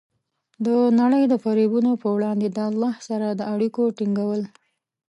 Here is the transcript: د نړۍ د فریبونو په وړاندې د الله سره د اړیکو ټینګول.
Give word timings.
د 0.65 0.67
نړۍ 0.99 1.23
د 1.27 1.33
فریبونو 1.43 1.91
په 2.01 2.07
وړاندې 2.15 2.47
د 2.51 2.57
الله 2.69 2.93
سره 3.07 3.27
د 3.39 3.41
اړیکو 3.53 3.83
ټینګول. 3.97 4.41